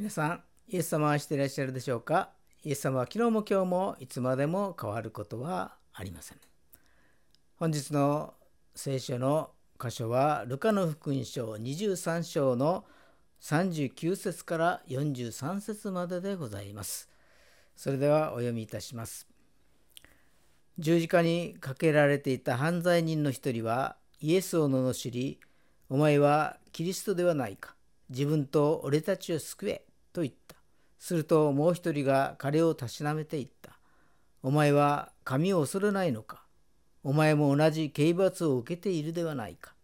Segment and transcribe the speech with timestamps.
[0.00, 2.30] 皆さん、イエス様を愛していらっしゃるでしょうか？
[2.64, 6.38] イエス様は昨日も今日もいつまでも変わることはありません。
[7.56, 8.32] 本日の
[8.74, 12.86] 聖書の箇所は、ルカの福音書23章の
[13.42, 17.10] 39節から43節まででございます。
[17.76, 19.28] それではお読みいたします。
[20.78, 25.40] 十字架にかけられていた犯罪人の一人はイエスを罵り、
[25.90, 27.74] お前はキリストではないか。
[28.08, 29.84] 自分と俺たちを救え。
[30.12, 30.56] と言った。
[30.98, 33.78] するともう一人が彼をたしなめて言った。
[34.42, 36.44] お前は神を恐れないのか？
[37.02, 39.74] お前も同じ刑罰を受けているではないか。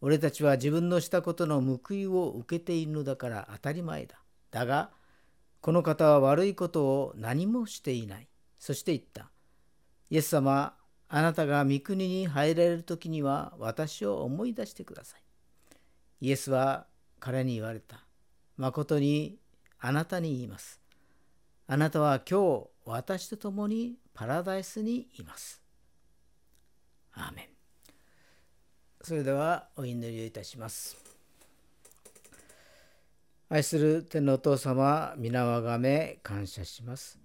[0.00, 4.20] 俺たちは自分のしたことの報いを受けているのだから当たり前だ。
[4.52, 4.90] だが、
[5.60, 8.28] この方は悪いことを何もしていない。
[8.60, 9.30] そして言った。
[10.10, 10.74] イエス様、
[11.08, 15.22] あなたが御国に入られる時には私を思い出してください。
[16.20, 16.86] イエスは
[17.18, 18.04] 彼に言われた。
[18.58, 19.38] 誠に
[19.78, 20.80] あなたに言います。
[21.68, 25.62] あなたは今日私と共にパラダイスにいます。
[27.12, 27.46] アーメン。
[29.00, 30.96] それではお祈りをいたします。
[33.48, 37.18] 愛する天のお父様、皆をあがめ感謝します。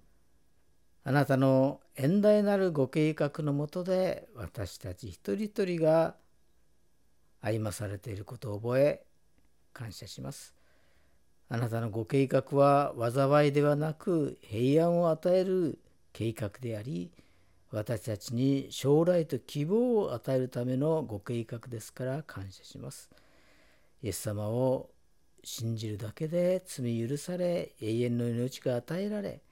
[1.02, 6.14] あなたの遠大なるご計画のもとで私たち一人一人が
[7.40, 9.04] 歩まされていることを覚え
[9.72, 10.53] 感謝します。
[11.48, 15.78] あなたのご計画は災いではなく平安を与える
[16.12, 17.10] 計画であり
[17.70, 23.10] 私たちに将来と希望を与えるためのご計画ですから感謝します。
[24.00, 24.90] イエス様を
[25.42, 29.42] 信じるだけで罪許され永遠の命が与えられ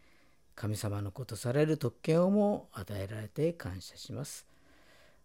[0.55, 4.47] 神様のことされる特権をも与えられて感謝します。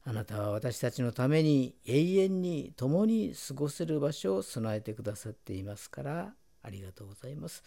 [0.04, 6.34] あなたは私たちのために永遠に共に過ごせる場所を備えてくださっていますから
[6.68, 7.64] ありがとうございます。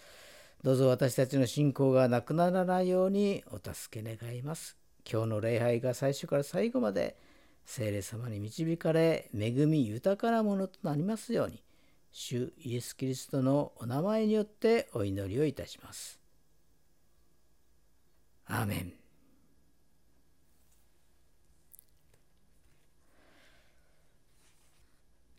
[0.62, 4.76] どうぞ私たちの信仰がなくならないようにお助け願います。
[5.10, 7.16] 今日の礼拝が最初から最後まで
[7.64, 11.62] 聖霊様に導かれ恵み豊かなものとなりますように
[12.12, 16.20] 主イエス・キリストのお名前によってお祈りをいたします。
[18.46, 18.92] アーメン。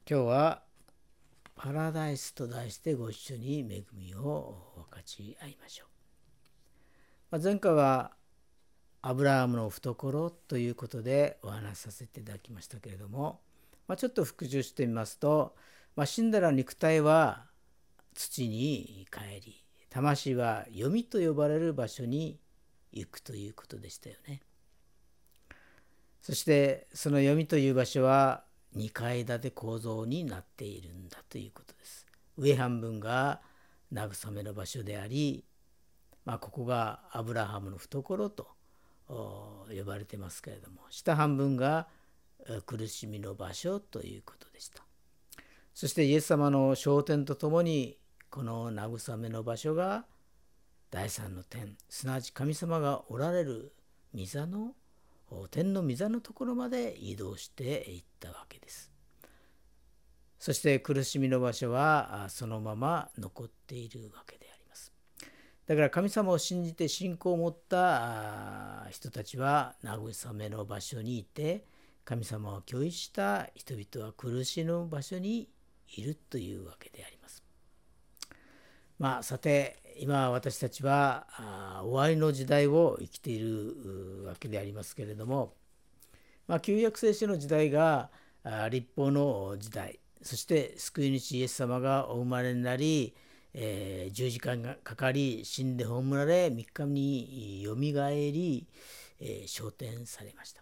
[0.09, 0.63] 今日は
[1.63, 5.87] パラダイスと題してご一緒に恵みを分かち合いましょう。
[7.29, 8.13] まあ、前回は
[9.03, 13.41] アブラハムの懐ということでお話しさせていただきましたけれども、
[13.87, 15.55] まあ、ちょっと復習してみますと、
[15.95, 17.45] まあ、死んだら肉体は
[18.15, 22.39] 土に帰り魂は読みと呼ばれる場所に
[22.91, 24.41] 行くということでしたよね。
[26.23, 28.45] そしてその読みという場所は
[28.75, 32.05] 2階建て構造になっているんだということです。
[32.37, 33.41] 上半分が
[33.91, 35.45] 慰めの場所であり、
[36.25, 38.47] まあ、ここがアブラハムの懐と
[39.07, 41.87] 呼ばれてますけれども下半分が
[42.65, 44.83] 苦しみの場所ということでした。
[45.73, 47.97] そしてイエス様の昇天とともに
[48.29, 50.05] この慰めの場所が
[50.89, 53.73] 第三の天すなわち神様がおられる
[54.13, 54.73] 御座の
[55.49, 58.91] 天の御座のところまで移動していったわけです。
[60.39, 64.91] そして苦しみの場所はそのまま残っているわけであります。
[65.67, 71.65] だから神様を信じて信仰を持った人たちは慰めの場所にいて
[72.03, 75.47] 神様を拒否した人々は苦しむ場所に
[75.95, 77.20] いるというわけであります。
[79.01, 81.25] まあさて今私たちは
[81.83, 85.55] 終わりの時代を生きているわけでありますけれども、
[86.47, 88.11] まあ、旧約聖書の時代が
[88.69, 93.15] 立法の時代そして救い主イエス様がお生まれになり、
[93.55, 98.67] えー、10時間がかかり死んで葬られ3日によみがえり、
[99.19, 100.61] えー、昇天されました。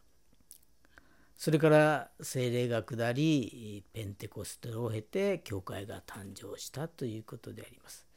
[1.35, 8.08] それから精霊が下りペンテコステを経て教会が誕生したということであります。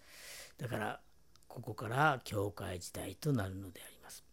[0.62, 1.00] だから
[1.48, 4.24] ここから教会時代となるのであります。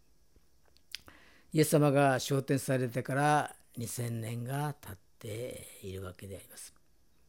[1.51, 6.71] イエス様が昇天されてから2000年が経っているわけであります。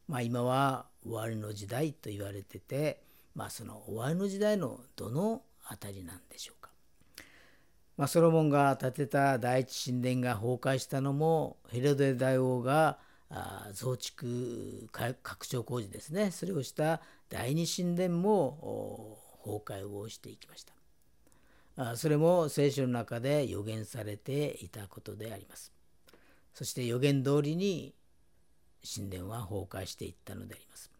[0.07, 3.01] まあ今は終わりの時代と言われてて、
[3.33, 6.69] まあその終わりの時代のどの辺りなんでしょうか。
[7.97, 12.99] まあ、ソロモンが建てた第一神殿が崩壊したのもヘロデ大王が
[13.73, 17.01] 増築拡張工事ですねそれをした
[17.31, 21.95] 第二神殿も崩壊をしていきました。
[21.95, 25.71] それも聖書の中で予言されていたことであります。
[26.53, 27.95] そして予言通りに
[28.83, 30.91] 神殿は崩壊していったのであります。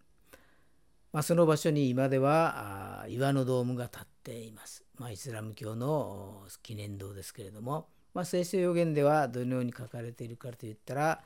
[1.12, 4.86] まあ、その場所に今では岩のドームが立っています。
[4.98, 11.22] まあ、イスラム教の記念堂ですけれども、まあ、聖書予言ではどのように書かれているかといったら、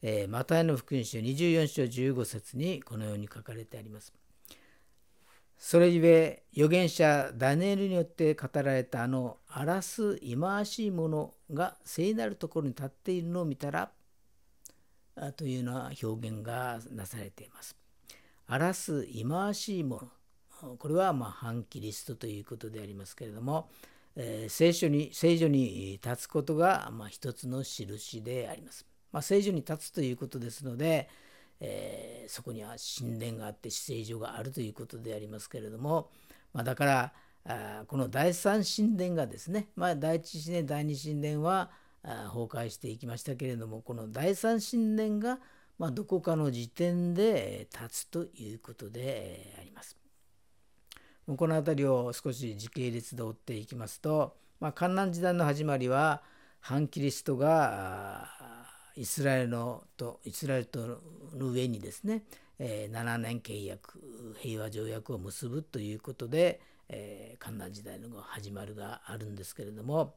[0.00, 4.14] えー、マタイの福音書24章15節にこのように書かれてあります。
[5.62, 13.90] それゆえ預言者ダニエルによって語られたあの荒らす忌まわしいものが聖なるところに立っているのを見たら
[15.36, 17.76] というような表現がなされています。
[18.46, 20.08] 荒らす忌まわしいも
[20.62, 23.68] のこれはまあ反キリストということでありますけれども、
[24.16, 28.86] えー、聖書に聖女に立つことがまあ一つの印であります。
[29.12, 31.08] まあ、聖女に立つということですので、
[31.60, 36.10] えー、そこには神殿があって死聖女があるということでありますけれども、
[36.52, 37.12] まあ、だから
[37.44, 41.70] あこの第三神殿がですね、まあ、第一神殿第二神殿は
[42.02, 45.38] 崩壊していきましたけれどもこの第三神殿が、
[45.78, 49.96] まあ、どこかの時点で立つということであります。
[51.36, 56.22] この辺りを少し時系列で追っていきますと、まあ、観覧時代の始まりは
[56.58, 58.28] 反キリストが
[58.96, 61.00] イスラエルのとイスラエルと
[61.36, 62.22] の上にですね、
[62.58, 64.00] えー、7年契約
[64.38, 70.14] 平和条約を結ぶということで、えー、観覧時代の始まるがあるんですけれども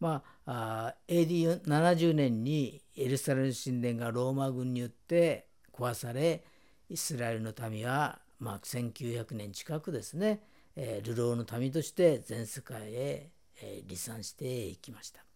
[0.00, 6.44] まあ AD70 年にエルサレム神殿がローマ軍によって壊され
[6.88, 10.40] イスラエルの民は、まあ、1900年近くですね、
[10.76, 13.30] えー、流浪の民として全世界へ、
[13.62, 15.31] えー、離散していきました。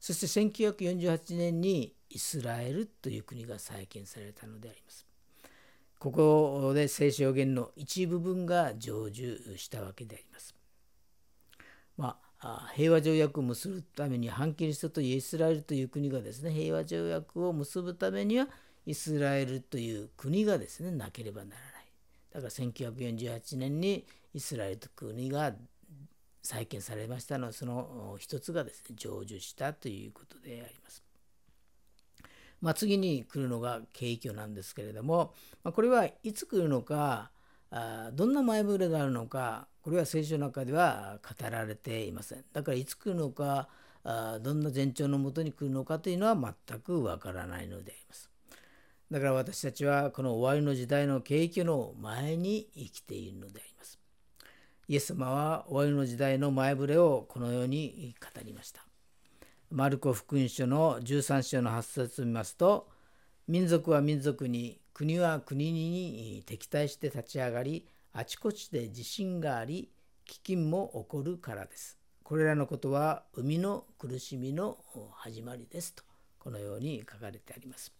[0.00, 5.06] そして1948年にイスラエルという国が再建されたのであります。
[5.98, 10.54] ここで聖書予言の一部分が成就したわけであります。
[11.98, 18.48] まあ、平和条約を結ぶために反キリストとイスラエルという国がですね平和条約を結ぶためには
[18.86, 21.92] イスラエルという国がですねなければならない。
[22.32, 25.52] だから1948年にイスラエルという国が
[26.42, 31.02] 再建されましたのはその一つがですね成就したということであります。
[32.60, 35.32] まあ、次に来るのが景挙なんですけれども、
[35.64, 37.30] まあ、これはいつ来るのか
[37.70, 42.44] あどんな前触れがあるのかこれは聖書の中では語られていません。
[42.52, 43.68] だからいつ来るのか
[44.04, 48.30] あどんな前兆のもとに来るのかというのは全くわからないのであります。
[49.10, 53.99] だから私たちはこの終わりの時代の景気の前に生きているのであります。
[54.90, 58.84] イエス様は終わりの時代の前触れをこのように語りました
[59.70, 62.88] マルコ福音書の13章の8節を見ますと
[63.46, 69.92] 民族は民族に国は国に敵対して立ち上がりあちこちで地震があり
[70.26, 71.96] 飢饉も起こるからです。
[72.24, 74.78] これらのことは海の苦しみの
[75.12, 76.02] 始まりですと
[76.40, 77.92] このように書かれてあります。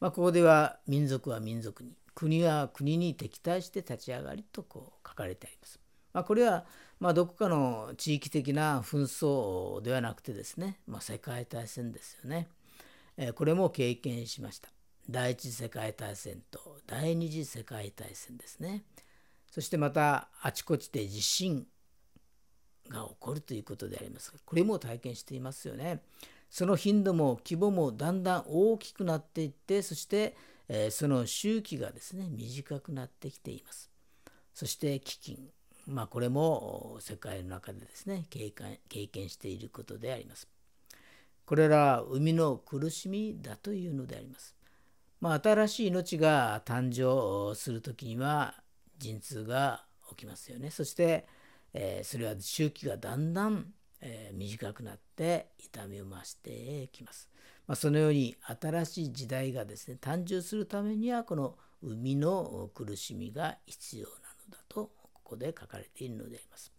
[0.00, 5.78] まあ、ここでは民族は民族に国は国に敵対して立ち上がりとこう書かれてあります。
[6.16, 6.64] まあ、これは
[6.98, 12.48] まあどこかの地域的な紛争ではなくてですね、まあ、世界大戦ですよね、
[13.18, 14.70] えー、これも経験しました。
[15.10, 18.84] 第一次世界大戦と第二次世界大戦ですね。
[19.50, 21.66] そしてまたあちこちで地震
[22.88, 26.00] が起こるということでありますがこれも体験していますよね。
[26.48, 30.34] その頻度も規模もだんだん大きくなっていってそして、
[30.66, 33.90] えー、その周期がですね短くなってきています。
[34.54, 35.00] そして飢
[35.34, 35.55] 饉
[35.86, 40.48] まあ、これも世界の中でですね経験経験していることであります。
[41.44, 44.56] これらは生みの苦しみだというのであります。
[45.20, 48.54] まあ、新しい命が誕生する時には
[48.98, 50.70] 陣痛が起きますよね。
[50.70, 51.26] そして、
[51.72, 57.30] えー、それは周期がだんだん、えー、短くなって痛みを増してきます。
[57.66, 64.90] まあ、そのように新しい時代がですね誕生するためにはこの生みの苦しみが必要なのだと
[65.26, 66.72] ここで書かれているのであります。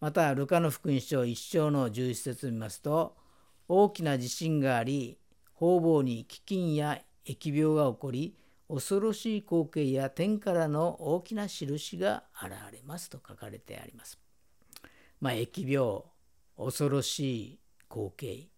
[0.00, 3.14] また、ルカの福音書1章の11節を見ますと、
[3.68, 5.18] 大きな地震があり、
[5.52, 8.34] 方々に飢饉や疫病が起こり、
[8.68, 14.18] 恐ろしい光景や天からの大きな印が現れますと書かれてあります。
[15.20, 16.02] まあ、疫病、
[16.56, 17.58] 恐ろしい
[17.90, 18.48] 光景、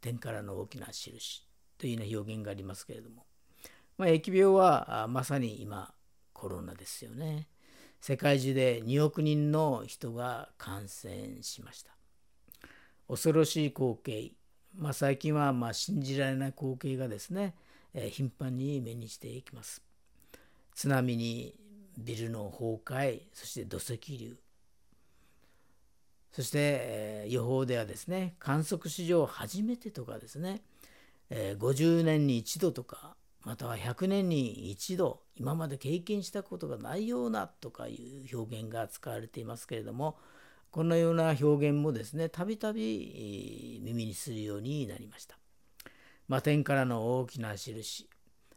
[0.00, 3.26] 天からの大きな印というような表現がありますけれども、
[3.96, 5.92] まあ、疫病はまさに今
[6.32, 7.48] コロナですよね。
[8.00, 11.92] 世界中で2億人の人が感染しました。
[13.08, 14.32] 恐ろしい光景、
[14.76, 17.54] まあ、最近はま信じられない光景がですね、
[17.94, 19.82] え、頻繁に目にしていきます。
[20.74, 21.54] 津波に
[21.98, 24.36] ビルの崩壊、そして土石流、
[26.32, 30.62] そして、え、予報ではですね、観測史上初めてとかですね、
[31.30, 37.94] えー、50年に一度とか、または100年に一度今まで経験したことがないようなとかい
[38.30, 40.18] う表現が使われていますけれども
[40.70, 45.38] このような表現もですねたびたび耳にするようになりました。
[46.26, 48.08] まあ、天からの大きな印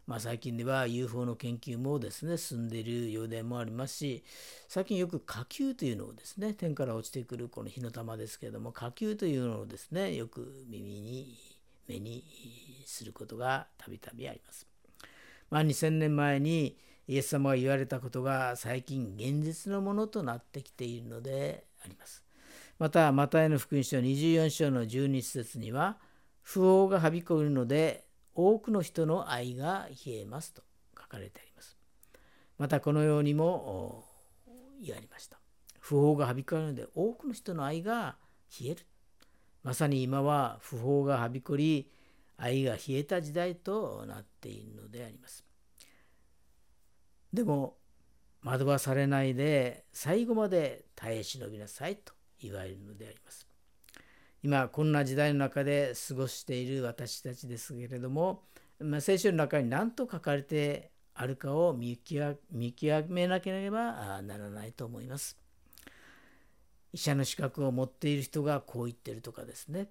[0.07, 4.23] まあ、最近では UFO の研究もですね進んでいるようでもありますし
[4.67, 11.37] 最近よく火球というのをですね天から落ちてくるこの火の玉ですけれども火球というのをですねよく耳に
[11.87, 12.25] 目に
[12.85, 14.70] することがたびたびあります。
[15.51, 16.77] まあ、2000年前に
[17.07, 22.23] イエス様が言われたことが最近現実のものとなってきているのであります。
[22.79, 25.97] また、マタイの福音書24章の12節には、
[26.41, 30.63] 不法がはびこるので多くの人の愛が冷えますと
[30.99, 31.77] 書かれてあります。
[32.57, 34.05] またこのようにも
[34.81, 35.37] 言われました。
[35.79, 38.15] 不法がはびこるので多くの人の愛が
[38.59, 38.85] 冷える。
[39.63, 41.91] まさに今は不法がはびこり
[42.41, 45.45] 愛が冷えた時代となっているのであります。
[47.31, 47.77] でも
[48.43, 53.47] 惑わされないで最後まで耐え忍びなさいと言われるのであります。
[54.43, 58.43] 今こんな時代の中で過ごしている私たちですけれども、
[58.79, 62.39] まあ、聖書の中に何と書かれてあるかを見極
[63.07, 65.37] めなければならないと思います。
[66.91, 69.89] 医者の資格を持っている人がこう言ってるとかですね。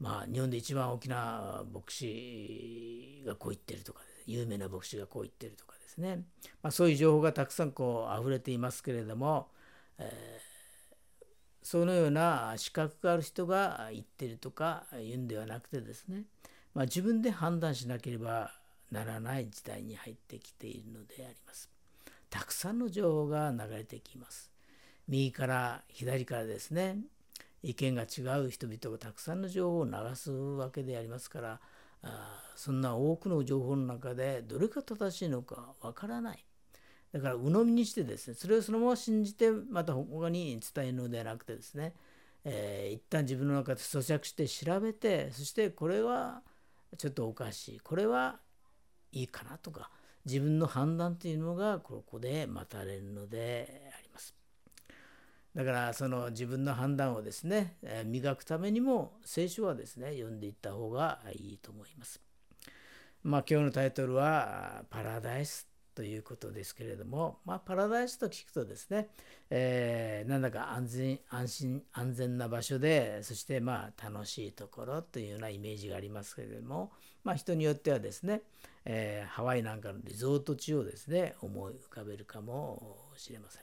[0.00, 6.24] まあ日本で一番大きな牧師がこう言ってるとか、有名な牧師がこう言ってるとかですね。
[6.62, 9.48] まあ、そういう情報がたくさんこう溢れていますけれども、
[9.98, 10.48] えー
[11.68, 16.22] そのような資格がある人が言ってるとか言うんではなくてですね、
[16.72, 18.52] まあ、自分で判断しなければ
[18.90, 21.68] ならない時代に入ってきているのであります。
[22.30, 24.50] たくさんの情報が流れてきます。
[25.08, 27.00] 右から左からですね、
[27.62, 31.60] 意見が違う人々がたくさんの情報を流すわけでありますから、
[32.02, 36.44] あそんな多くの情報の中でどれが正しいのかわからない。
[37.12, 41.94] だから鵜呑みにしてですねそれをそのまま信じてまた他に伝えるのではなくてですね、
[42.44, 46.42] えー、一旦自分の中で咀嚼して調べてそしてこれは
[46.98, 48.38] ちょっとおかしいこれは
[49.12, 49.90] いいかなとか
[50.26, 53.87] 自分の判断というのがここで待たれるので。
[55.58, 62.20] だからその自分の判断をですね、え磨くためにも聖書はですね読んでいった方がいいと思います。
[63.24, 69.08] まあ今日のタイトルは「パラダイス」ということですけれども、まあ、パラダイスと聞くとですね、
[69.50, 76.92] えー、なんだか安全安心安全な場所でそしてまあ楽しいところというようなイメージがありますけれども、
[77.24, 78.42] まあ、人によってはですね、
[78.84, 83.62] えー、ハワイなんかのリゾート地をですね思い浮かべるかもしれません。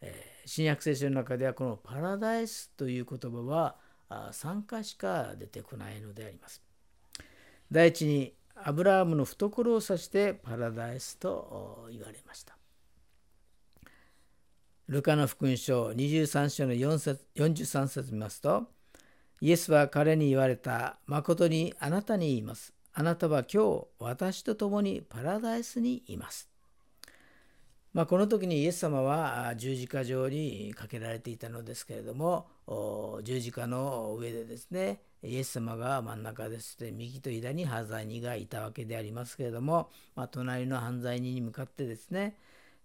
[0.00, 3.76] えー、新約聖書の中ではこのパラダイスという言葉は
[4.08, 6.62] 3回しか出てこないのであります。
[7.70, 12.56] 第一にアブラハムの懐を指してパラダイスと言われました。
[14.86, 18.68] ルカの福音書23章の4節43節見ますと、
[19.40, 22.72] イエスは彼に言われた、誠にあなたに言います。
[22.94, 26.48] あなたは今日私と共にパラダイスにいます。
[27.96, 32.46] まあ、この時にイエス様は十字架上にかけられていたのですけれども
[33.22, 42.36] 十字架の上でですねイエス様が真ん中でして右と左に犯罪人がいたわけでありますけれども、まあ、隣の犯罪人に向かってですね、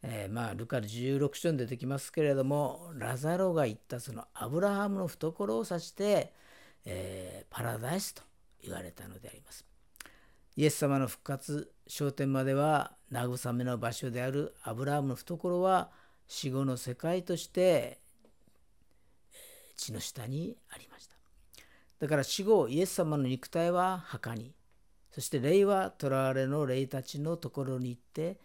[0.01, 6.32] えー、まあルカル16章に出てきますけれどもラザロが言ったそのアブラハムの懐を指して、
[6.86, 8.24] えー、パラダイスと
[8.63, 9.71] 言われたのであります。
[10.62, 15.89] イエス様の復活昇天までは慰めの場所であるアブラハムの懐は
[16.27, 17.98] 死後の世界として
[19.75, 21.15] 地の下にありました。
[21.98, 24.53] だから死後イエス様の肉体は墓に
[25.10, 28.38] そして霊は囚われの霊たちのところに行って、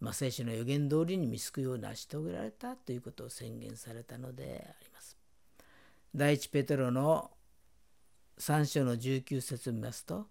[0.00, 5.16] まあ、聖書の予言通りに見救いを成し遂げられたということを宣言されたのであります。
[6.16, 7.30] 第一ペテロの
[8.40, 10.26] 3章の19節を見ますと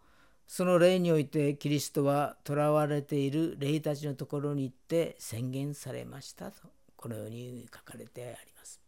[0.51, 8.82] その霊においてキリストは囚われている霊たちのところに行って宣言されましたとこのように書かれてあります。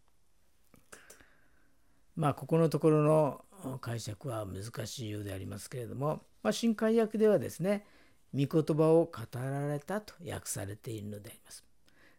[2.16, 7.86] まあここのところの解釈は難しいようでありますけれども、まあ、新海訳ではですね
[8.34, 11.64] 御言葉を語られたと訳されているのであります。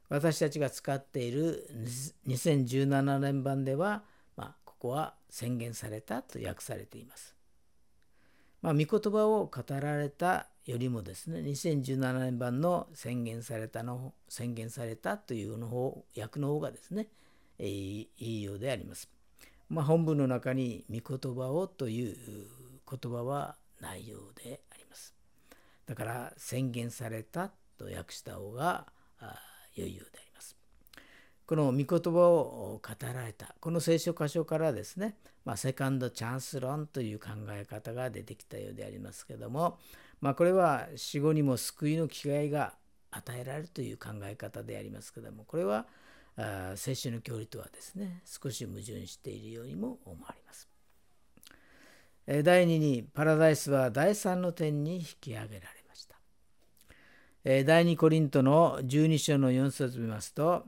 [0.08, 1.68] 私たちが使っている
[2.28, 4.04] 2017年版では、
[4.36, 7.31] まあ、ここは宣言されたと訳されています。
[8.62, 17.08] まあ、御言葉を語られたよりもですね2017年版の宣言されたの宣言されたというの方訳の方がですね、
[17.58, 19.10] えー、いいようであります。
[19.68, 22.16] まあ、本文の中に御言葉をという
[22.88, 25.14] 言葉はないようであります。
[25.86, 28.86] だから宣言されたと訳した方が
[29.74, 30.61] 良いようであります。
[31.46, 39.78] この御言葉を語られたこの聖書箇所からですね、まあ、セカンドチャンス論という考え方が出てきたようでありますけども、
[40.20, 42.74] まあ、これは死後にも救いの機会が
[43.10, 45.86] 与えられるという考え方でありますけどもこれは
[46.76, 50.68] 聖書の教理とはですね少し矛盾しているようにも思われます。
[52.24, 56.16] 第2にパラダイスは第3の点に引き上げられました。
[57.44, 60.64] 第2コリントの12章の4節を見ますと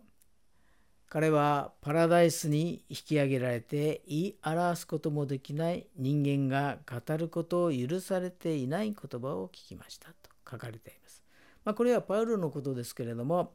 [1.09, 11.23] 彼はパラダイスに引き上げられて言い表すこともできない人間が語ることを許されていない言葉を聞きましたと書かれています。
[11.65, 13.55] まあ、これはパウロのことですけれども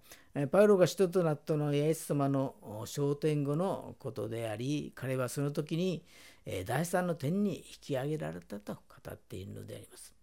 [0.51, 6.03] パウロが使徒となったのはイエス様の昇天後のことであり彼はその時に
[6.65, 8.79] 第三の点に引き上げられたと語
[9.11, 10.13] っているのであります。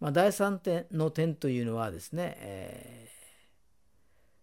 [0.00, 0.60] まあ、第三
[0.90, 3.11] の点というのはですね、え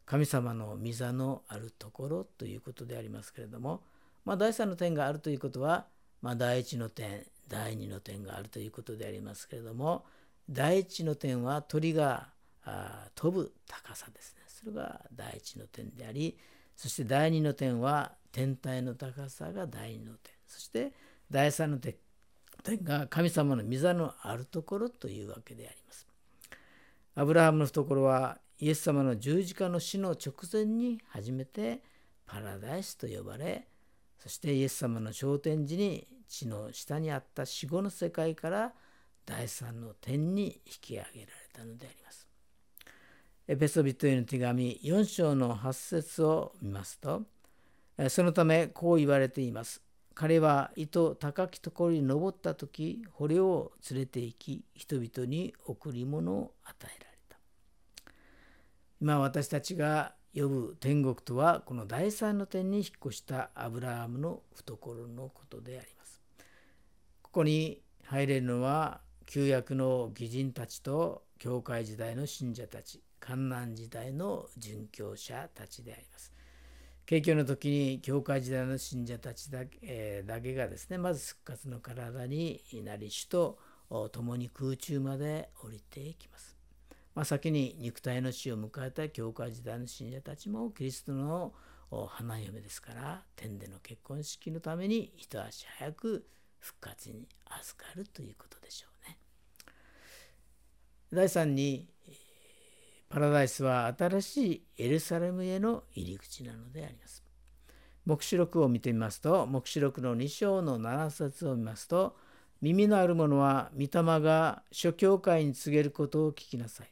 [0.09, 3.83] 神様の御座のあるところということでありますけれども、
[4.25, 5.85] まあ、第3の点があるということは、
[6.23, 10.05] まあ、第1の点第2の点があるということでありますけれども
[10.49, 12.29] 第1の点は鳥が
[13.13, 16.35] 飛ぶ高さですねそれが第1の点であり
[16.75, 20.91] そして第2の点は天体の高さが第2の点そして
[21.29, 21.93] 第3の点
[22.83, 26.07] が神様の御座のあるところというわけであります。
[27.15, 31.81] アブラハムの懐はイエス様の十字架の死の直前に初めて
[32.25, 33.67] パラダイスと呼ばれ
[34.17, 38.73] そしてイエス様の昇天時に地の下にあった死後の世界から
[39.25, 42.27] 第三の天に引き上げられたのであります。
[43.47, 47.23] エペソビトへの手紙4章の8節を見ますと
[48.09, 49.81] そのためこう言われています。
[50.13, 57.08] 彼は糸高きところに登った時捕虜を連れて行き人々に贈り物を与えられ
[59.01, 66.21] 今私たちが呼ぶ天国とはこの第三の点に引っ越したアブラハムの懐のことであります。
[67.21, 76.33] ここに入れるのは旧約の義人たちと教会時代の信者たち観難時代の殉教者たちであります。
[77.05, 83.57] 景況の時に教会時代の信者たちだけ,、え、だけがですねまず復活の体になり主と
[84.11, 86.58] 共に空中まで降りていきます。
[87.19, 91.51] まあ、先に肉体の死を迎えた教会時代の信者たちもキリストの
[92.07, 96.25] 花嫁ですから天での結婚式のために一足早く
[96.59, 97.27] 復活に
[97.59, 99.17] 預かるということでしょうね。
[101.11, 101.89] 第3に
[103.09, 107.21] パラダイスは新しいエルサレムへの入り口なのであります。
[108.05, 112.15] 黙示録を見てみますと黙示録の2章の7節を見ますと
[112.61, 116.87] 耳のある者は御霊が諸教会に告げることを聞きなさい。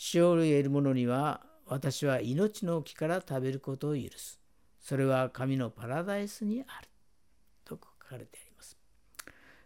[0.00, 4.38] 死を得る者には私は命の木から食べることを許す。
[4.80, 6.88] それは神のパラダイスにある。
[7.64, 8.78] と書かれてあります。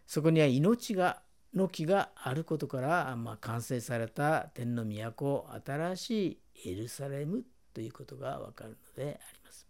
[0.07, 1.21] そこには命が
[1.53, 9.67] の木があることから、まあ、完成された天の都、新しいエルサレムということがわかるのであります。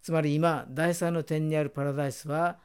[0.00, 2.60] つまり今、第三の点にあるパラダイスは、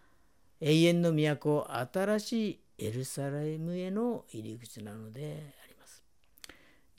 [0.59, 5.60] 永遠の都、新しいエルサレムへの入り口なので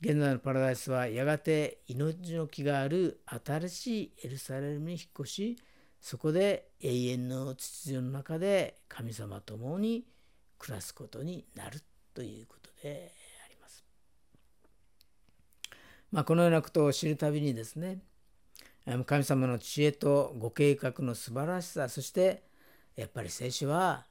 [0.03, 5.57] 現在のパラダイスはやがて命の木がある新しいエルサレムに引っ越し
[6.01, 10.03] そこで永遠の秩序の中で神様と共に
[10.59, 11.79] 暮らすことになる
[12.13, 13.13] ということで
[13.45, 13.85] あります。
[16.11, 17.99] まあ、このようなことを知るたびにですね
[19.05, 22.43] 神様の知恵とご計画の素晴らしさそして
[22.97, 24.05] やっぱり聖書は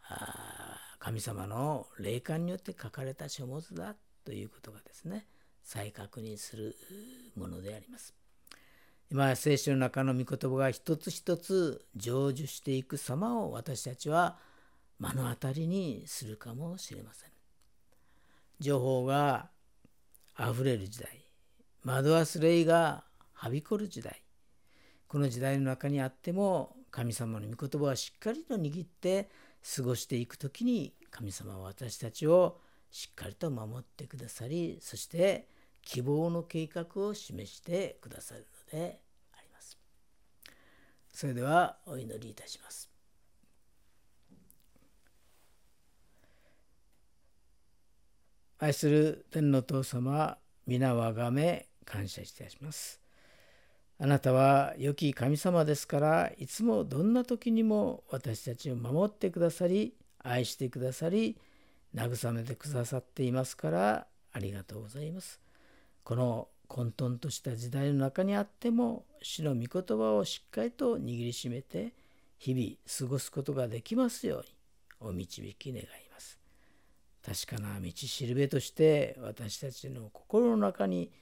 [0.98, 5.26] 神様の霊感によって書かれた書物だということがですね
[5.64, 6.76] 再確認する
[7.36, 8.14] ものであります。
[9.10, 14.38] 今聖書の中の御言葉が一つ一つ成就していく様を私たちは
[14.98, 17.30] 目の当たりにするかもしれません。
[18.58, 19.50] 情報が
[20.34, 21.20] あふれる時代
[21.84, 24.22] 惑わす霊がはびこる時代
[25.08, 29.28] この時代の中にあっても神様の御言葉をしっかりと握って
[29.76, 32.58] 過ごしていく時に神様は私たちを
[32.92, 35.48] しっかりと守ってくださりそして
[35.80, 39.00] 希望の計画を示してくださるので
[39.32, 39.76] あります。
[41.12, 42.88] それではお祈りいたします。
[48.58, 53.00] 愛する天の父様皆をあがめ感謝いたします。
[53.98, 61.36] あなたは良き神様ですからいつもどんな時にも私たちを守ってくださり愛してくださり
[61.94, 65.40] 慰めてくださっていますからありがとうございます。
[66.04, 71.92] この混沌とした時代の中にあっても主の御言葉をしっかりと握りしめて
[72.38, 74.46] 日々過ごすことができますように
[75.00, 76.38] お導き願います。
[77.24, 81.12] 確かな道しるべとして私たちの心の中に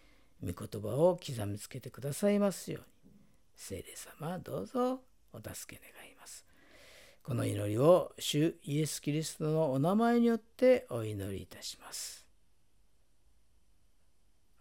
[0.42, 3.12] 御言葉を刻みつけてくださいますように
[3.56, 5.00] 聖霊様どうぞ
[5.32, 6.09] お助け願います。
[7.30, 12.26] この祈りを主イエス・キリストのお名前によってお祈りいたします。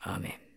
[0.02, 0.49] アーメン